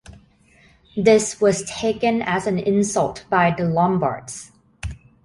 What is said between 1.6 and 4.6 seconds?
taken as an insult by the Lombards.